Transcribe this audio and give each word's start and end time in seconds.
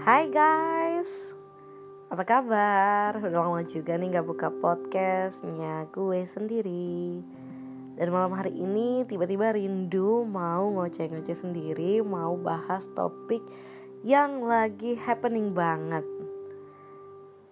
Hai 0.00 0.32
guys, 0.32 1.36
apa 2.08 2.24
kabar? 2.24 3.20
Udah 3.20 3.44
lama 3.44 3.60
juga 3.68 4.00
nih 4.00 4.16
gak 4.16 4.24
buka 4.32 4.48
podcastnya 4.48 5.92
gue 5.92 6.24
sendiri. 6.24 7.20
Dan 8.00 8.08
malam 8.08 8.32
hari 8.32 8.48
ini 8.48 9.04
tiba-tiba 9.04 9.52
rindu 9.52 10.24
mau 10.24 10.72
ngoceh-ngoceh 10.72 11.36
sendiri 11.36 12.00
Mau 12.00 12.32
bahas 12.40 12.88
topik 12.96 13.44
yang 14.00 14.40
lagi 14.40 14.96
happening 14.96 15.52
banget. 15.52 16.08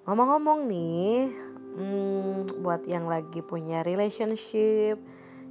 Ngomong-ngomong 0.09 0.73
nih, 0.73 1.29
hmm, 1.77 2.65
buat 2.65 2.81
yang 2.89 3.13
lagi 3.13 3.45
punya 3.45 3.85
relationship 3.85 4.97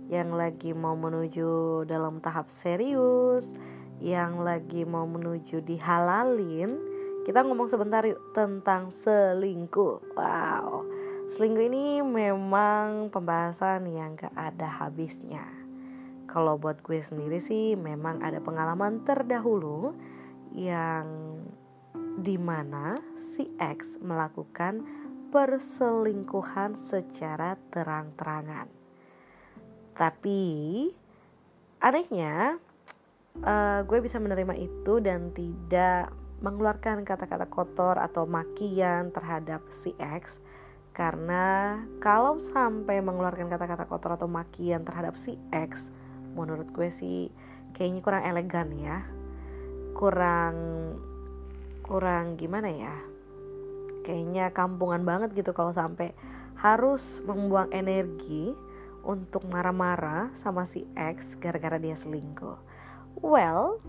Yang 0.09 0.29
lagi 0.33 0.73
mau 0.73 0.97
menuju 0.97 1.85
dalam 1.85 2.17
tahap 2.25 2.49
serius 2.49 3.53
yang 4.01 4.41
lagi 4.45 4.85
mau 4.85 5.09
menuju 5.09 5.65
dihalalin, 5.65 6.77
kita 7.25 7.43
ngomong 7.43 7.67
sebentar 7.67 8.05
yuk 8.05 8.21
tentang 8.31 8.87
selingkuh. 8.93 10.15
Wow, 10.15 10.85
selingkuh 11.27 11.65
ini 11.67 11.99
memang 12.05 13.09
pembahasan 13.09 13.89
yang 13.89 14.15
gak 14.15 14.33
ada 14.37 14.69
habisnya. 14.85 15.43
Kalau 16.27 16.59
buat 16.59 16.83
gue 16.83 16.99
sendiri 16.99 17.39
sih 17.39 17.73
memang 17.79 18.19
ada 18.19 18.43
pengalaman 18.43 19.01
terdahulu 19.07 19.95
yang 20.51 21.07
di 22.19 22.35
mana 22.35 22.97
si 23.15 23.47
X 23.55 24.01
melakukan 24.03 24.83
perselingkuhan 25.29 26.75
secara 26.75 27.59
terang-terangan. 27.71 28.67
Tapi 29.97 30.41
anehnya 31.83 32.61
uh, 33.43 33.81
gue 33.85 33.99
bisa 34.01 34.17
menerima 34.17 34.55
itu 34.57 35.03
dan 35.03 35.29
tidak 35.35 36.13
mengeluarkan 36.41 37.01
kata-kata 37.01 37.49
kotor 37.49 37.97
atau 37.97 38.29
makian 38.29 39.09
terhadap 39.09 39.65
si 39.73 39.93
X. 39.97 40.41
Karena 40.93 41.77
kalau 42.01 42.41
sampai 42.41 43.01
mengeluarkan 43.05 43.49
kata-kata 43.49 43.85
kotor 43.85 44.17
atau 44.17 44.25
makian 44.25 44.81
terhadap 44.81 45.13
si 45.17 45.37
X 45.53 45.93
menurut 46.33 46.69
gue 46.73 46.89
sih 46.89 47.29
kayaknya 47.73 48.01
kurang 48.01 48.23
elegan 48.25 48.69
ya. 48.77 48.97
Kurang 49.97 50.55
kurang 51.85 52.37
gimana 52.37 52.69
ya? 52.69 52.95
Kayaknya 54.05 54.53
kampungan 54.53 55.05
banget 55.05 55.33
gitu 55.33 55.53
kalau 55.53 55.73
sampai 55.73 56.13
harus 56.57 57.21
membuang 57.21 57.69
energi 57.69 58.53
untuk 59.05 59.45
marah-marah 59.45 60.33
sama 60.33 60.65
si 60.65 60.89
X 60.97 61.37
gara-gara 61.37 61.77
dia 61.77 61.93
selingkuh 61.93 62.66
Well, 63.17 63.81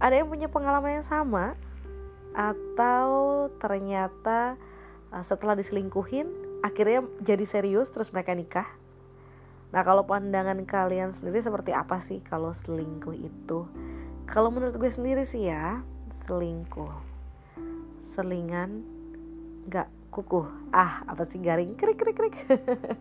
ada 0.00 0.16
yang 0.16 0.32
punya 0.32 0.48
pengalaman 0.48 1.00
yang 1.00 1.06
sama 1.06 1.56
atau 2.34 3.46
ternyata 3.62 4.58
uh, 5.14 5.22
setelah 5.22 5.54
diselingkuhin 5.54 6.26
akhirnya 6.64 7.06
jadi 7.20 7.44
serius 7.44 7.92
terus 7.92 8.10
mereka 8.10 8.32
nikah. 8.32 8.68
Nah, 9.70 9.82
kalau 9.84 10.06
pandangan 10.06 10.60
kalian 10.64 11.12
sendiri 11.12 11.42
seperti 11.44 11.76
apa 11.76 12.00
sih 12.00 12.24
kalau 12.24 12.54
selingkuh 12.54 13.14
itu? 13.14 13.68
Kalau 14.24 14.48
menurut 14.48 14.76
gue 14.80 14.88
sendiri 14.88 15.28
sih 15.28 15.50
ya, 15.50 15.84
selingkuh. 16.24 16.94
Selingan 18.00 18.80
gak 19.68 19.90
kukuh. 20.08 20.46
Ah, 20.72 21.02
apa 21.04 21.26
sih 21.26 21.42
garing? 21.42 21.74
Krik 21.76 22.00
krik 22.00 22.16
krik. 22.16 22.36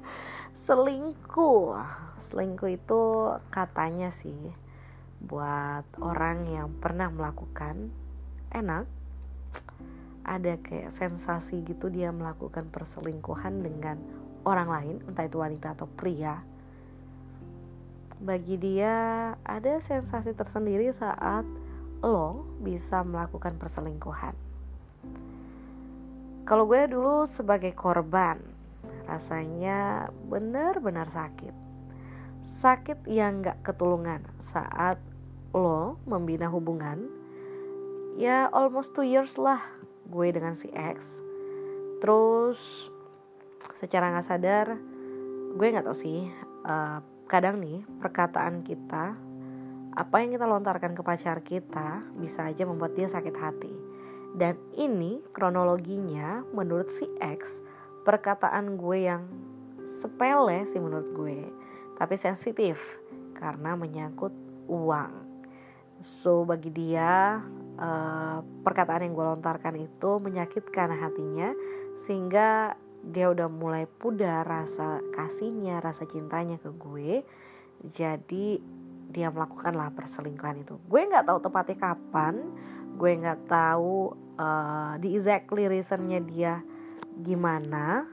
selingkuh. 0.65 1.77
Selingkuh 2.17 2.69
itu 2.73 3.01
katanya 3.53 4.09
sih 4.09 4.62
buat 5.23 5.87
orang 6.03 6.51
yang 6.51 6.67
pernah 6.83 7.07
melakukan 7.07 7.89
enak. 8.51 8.85
Ada 10.23 10.59
kayak 10.59 10.91
sensasi 10.91 11.63
gitu 11.67 11.91
dia 11.91 12.11
melakukan 12.11 12.71
perselingkuhan 12.71 13.59
dengan 13.59 13.99
orang 14.43 14.67
lain 14.71 14.95
entah 15.07 15.27
itu 15.27 15.39
wanita 15.39 15.75
atau 15.75 15.87
pria. 15.87 16.43
Bagi 18.23 18.55
dia 18.55 18.95
ada 19.43 19.73
sensasi 19.83 20.31
tersendiri 20.31 20.87
saat 20.95 21.43
lo 22.03 22.47
bisa 22.63 23.03
melakukan 23.03 23.59
perselingkuhan. 23.59 24.35
Kalau 26.43 26.67
gue 26.67 26.87
dulu 26.91 27.23
sebagai 27.23 27.71
korban 27.71 28.39
rasanya 29.07 30.11
benar-benar 30.27 31.07
sakit. 31.07 31.55
Sakit 32.43 33.07
yang 33.07 33.39
gak 33.39 33.63
ketulungan 33.63 34.19
saat 34.39 34.99
lo 35.53 36.01
membina 36.09 36.49
hubungan 36.49 37.07
ya 38.17 38.49
almost 38.49 38.93
two 38.97 39.05
years 39.05 39.37
lah 39.37 39.61
gue 40.09 40.27
dengan 40.33 40.53
si 40.57 40.69
X. 40.73 41.21
Terus 42.01 42.89
secara 43.79 44.11
nggak 44.11 44.27
sadar 44.27 44.67
gue 45.53 45.67
nggak 45.69 45.85
tau 45.85 45.95
sih 45.95 46.27
uh, 46.65 46.99
kadang 47.29 47.61
nih 47.61 47.85
perkataan 48.01 48.65
kita 48.65 49.15
apa 49.93 50.15
yang 50.25 50.33
kita 50.33 50.49
lontarkan 50.49 50.97
ke 50.97 51.05
pacar 51.05 51.45
kita 51.45 52.01
bisa 52.17 52.49
aja 52.49 52.65
membuat 52.65 52.97
dia 52.97 53.07
sakit 53.07 53.35
hati. 53.37 53.73
Dan 54.33 54.57
ini 54.73 55.21
kronologinya 55.29 56.41
menurut 56.49 56.89
si 56.89 57.05
X 57.21 57.61
perkataan 58.01 58.75
gue 58.75 58.97
yang 59.05 59.23
sepele 59.85 60.65
sih 60.65 60.81
menurut 60.81 61.13
gue 61.13 61.39
tapi 61.99 62.17
sensitif 62.17 62.97
karena 63.37 63.77
menyangkut 63.77 64.33
uang 64.67 65.22
So 66.03 66.43
bagi 66.43 66.67
dia 66.67 67.39
uh, 67.79 68.37
perkataan 68.43 69.07
yang 69.07 69.15
gue 69.15 69.25
lontarkan 69.25 69.79
itu 69.79 70.19
menyakitkan 70.19 70.91
hatinya 70.99 71.55
sehingga 71.95 72.75
dia 73.03 73.31
udah 73.31 73.47
mulai 73.47 73.87
pudar 73.87 74.43
rasa 74.43 74.99
kasihnya, 75.15 75.79
rasa 75.79 76.03
cintanya 76.03 76.59
ke 76.59 76.75
gue. 76.75 77.23
Jadi 77.87 78.59
dia 79.07 79.31
melakukanlah 79.31 79.95
perselingkuhan 79.95 80.67
itu. 80.67 80.75
Gue 80.91 81.07
nggak 81.07 81.23
tahu 81.23 81.39
tepatnya 81.39 81.77
kapan, 81.79 82.51
gue 82.99 83.11
nggak 83.23 83.47
tahu 83.47 84.11
uh, 84.39 84.99
di 84.99 85.15
exactly 85.15 85.71
reasonnya 85.71 86.19
dia 86.19 86.59
gimana 87.23 88.07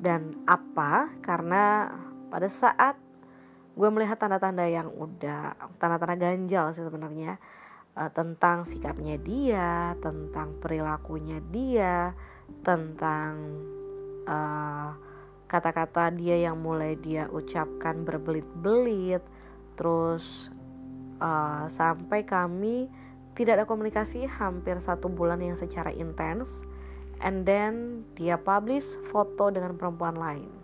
dan 0.00 0.34
apa 0.48 1.12
karena 1.20 1.92
pada 2.32 2.48
saat 2.48 2.96
gue 3.74 3.88
melihat 3.90 4.18
tanda-tanda 4.18 4.66
yang 4.66 4.90
udah 4.90 5.54
tanda-tanda 5.78 6.16
ganjal 6.18 6.70
sih 6.74 6.84
sebenarnya. 6.84 7.38
Uh, 7.90 8.06
tentang 8.14 8.62
sikapnya 8.62 9.18
dia, 9.18 9.98
tentang 9.98 10.54
perilakunya 10.62 11.42
dia, 11.50 12.14
tentang 12.62 13.34
eh, 14.30 14.90
kata-kata 15.50 16.14
dia 16.14 16.38
yang 16.38 16.62
mulai 16.62 16.94
dia 16.94 17.26
ucapkan 17.34 18.06
berbelit-belit, 18.06 19.26
terus 19.74 20.54
uh, 21.18 21.66
sampai 21.66 22.22
kami 22.22 22.86
tidak 23.34 23.58
ada 23.58 23.66
komunikasi 23.66 24.30
hampir 24.30 24.78
satu 24.78 25.10
bulan 25.10 25.42
yang 25.42 25.58
secara 25.58 25.90
intens, 25.90 26.62
and 27.18 27.42
then 27.42 28.06
dia 28.14 28.38
publish 28.38 28.94
foto 29.10 29.50
dengan 29.50 29.74
perempuan 29.74 30.14
lain 30.14 30.59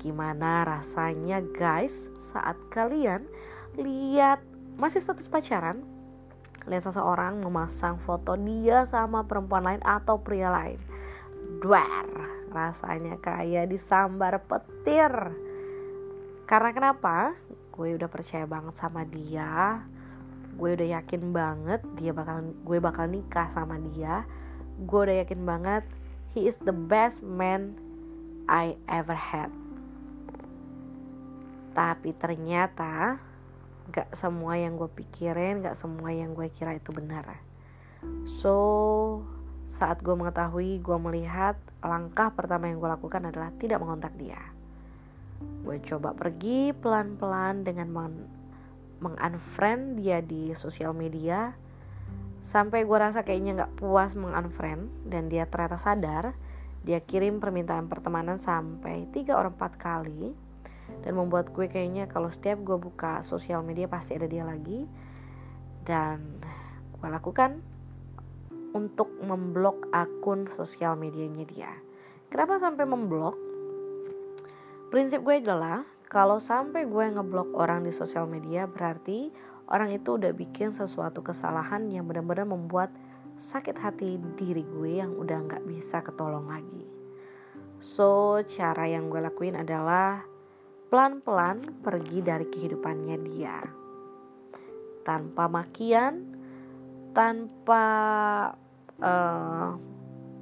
Gimana 0.00 0.64
rasanya 0.64 1.44
guys 1.44 2.08
saat 2.16 2.56
kalian 2.72 3.28
lihat 3.76 4.40
masih 4.80 5.04
status 5.04 5.28
pacaran 5.28 5.84
lihat 6.64 6.88
seseorang 6.88 7.44
memasang 7.44 8.00
foto 8.00 8.32
dia 8.40 8.88
sama 8.88 9.28
perempuan 9.28 9.60
lain 9.60 9.82
atau 9.84 10.16
pria 10.16 10.48
lain. 10.48 10.80
Duar 11.60 12.08
rasanya 12.48 13.20
kayak 13.20 13.68
disambar 13.68 14.40
petir. 14.40 15.12
Karena 16.48 16.70
kenapa? 16.72 17.36
Gue 17.68 17.92
udah 18.00 18.08
percaya 18.08 18.48
banget 18.48 18.80
sama 18.80 19.04
dia. 19.04 19.84
Gue 20.56 20.80
udah 20.80 20.96
yakin 20.96 21.28
banget 21.28 21.84
dia 22.00 22.16
bakal 22.16 22.48
gue 22.64 22.78
bakal 22.80 23.04
nikah 23.04 23.52
sama 23.52 23.76
dia. 23.92 24.24
Gue 24.80 25.12
udah 25.12 25.16
yakin 25.28 25.44
banget 25.44 25.84
he 26.32 26.48
is 26.48 26.56
the 26.64 26.72
best 26.72 27.20
man 27.20 27.76
I 28.48 28.80
ever 28.88 29.14
had 29.14 29.59
tapi 31.70 32.12
ternyata 32.16 33.18
gak 33.90 34.14
semua 34.14 34.54
yang 34.54 34.78
gue 34.78 34.86
pikirin 34.86 35.66
gak 35.66 35.74
semua 35.74 36.14
yang 36.14 36.34
gue 36.34 36.46
kira 36.50 36.78
itu 36.78 36.94
benar. 36.94 37.42
So 38.26 38.56
saat 39.80 40.02
gue 40.04 40.12
mengetahui 40.12 40.82
gue 40.82 40.98
melihat 41.00 41.56
langkah 41.80 42.30
pertama 42.34 42.68
yang 42.68 42.78
gue 42.78 42.90
lakukan 42.90 43.22
adalah 43.26 43.50
tidak 43.58 43.82
mengontak 43.82 44.14
dia. 44.14 44.40
Gue 45.64 45.80
coba 45.82 46.12
pergi 46.12 46.76
pelan-pelan 46.76 47.64
dengan 47.64 47.88
meng-unfriend 49.00 49.98
dia 49.98 50.20
di 50.20 50.52
sosial 50.52 50.92
media. 50.92 51.56
Sampai 52.40 52.88
gue 52.88 52.98
rasa 52.98 53.24
kayaknya 53.24 53.66
gak 53.66 53.80
puas 53.80 54.12
meng-unfriend 54.16 55.08
dan 55.08 55.28
dia 55.28 55.44
ternyata 55.44 55.76
sadar 55.76 56.32
dia 56.80 57.00
kirim 57.04 57.44
permintaan 57.44 57.92
pertemanan 57.92 58.40
sampai 58.40 59.04
3 59.12 59.36
orang 59.36 59.52
4 59.52 59.76
kali 59.76 60.32
dan 61.02 61.12
membuat 61.16 61.50
gue 61.54 61.66
kayaknya 61.70 62.10
kalau 62.10 62.28
setiap 62.28 62.60
gue 62.62 62.76
buka 62.76 63.22
sosial 63.26 63.62
media 63.64 63.86
pasti 63.86 64.16
ada 64.18 64.26
dia 64.26 64.42
lagi 64.44 64.84
dan 65.86 66.42
gue 66.96 67.08
lakukan 67.08 67.62
untuk 68.70 69.10
memblok 69.22 69.90
akun 69.90 70.46
sosial 70.54 70.94
medianya 70.94 71.44
dia. 71.46 71.72
Kenapa 72.30 72.62
sampai 72.62 72.86
memblok? 72.86 73.34
Prinsip 74.90 75.22
gue 75.26 75.42
adalah 75.42 75.82
kalau 76.10 76.42
sampai 76.42 76.86
gue 76.86 77.04
ngeblok 77.14 77.54
orang 77.54 77.86
di 77.86 77.94
sosial 77.94 78.26
media 78.26 78.66
berarti 78.66 79.30
orang 79.70 79.94
itu 79.94 80.18
udah 80.18 80.34
bikin 80.34 80.74
sesuatu 80.74 81.22
kesalahan 81.22 81.86
yang 81.90 82.06
benar-benar 82.06 82.46
membuat 82.46 82.90
sakit 83.38 83.78
hati 83.78 84.18
diri 84.34 84.66
gue 84.66 84.98
yang 85.00 85.14
udah 85.14 85.38
nggak 85.46 85.64
bisa 85.66 86.02
ketolong 86.02 86.50
lagi. 86.50 86.84
So 87.80 88.38
cara 88.44 88.86
yang 88.90 89.08
gue 89.08 89.22
lakuin 89.22 89.56
adalah 89.56 90.29
pelan-pelan 90.90 91.62
pergi 91.80 92.18
dari 92.20 92.50
kehidupannya 92.50 93.16
dia. 93.22 93.62
Tanpa 95.06 95.46
makian, 95.46 96.36
tanpa 97.14 97.84
marah 99.00 99.78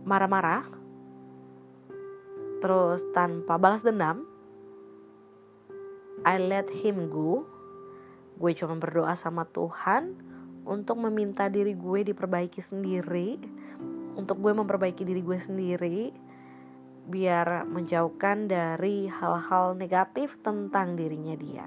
marah-marah, 0.08 0.64
terus 2.64 3.04
tanpa 3.12 3.60
balas 3.60 3.84
dendam, 3.84 4.24
I 6.24 6.40
let 6.40 6.72
him 6.72 7.12
go. 7.12 7.44
Gue 8.40 8.56
cuma 8.56 8.80
berdoa 8.80 9.12
sama 9.20 9.44
Tuhan 9.44 10.16
untuk 10.64 10.96
meminta 10.96 11.52
diri 11.52 11.76
gue 11.76 12.08
diperbaiki 12.08 12.64
sendiri, 12.64 13.36
untuk 14.16 14.40
gue 14.40 14.52
memperbaiki 14.56 15.04
diri 15.04 15.20
gue 15.20 15.38
sendiri, 15.38 16.10
biar 17.08 17.64
menjauhkan 17.64 18.46
dari 18.46 19.08
hal-hal 19.08 19.72
negatif 19.74 20.36
tentang 20.44 20.94
dirinya 20.94 21.34
dia. 21.34 21.64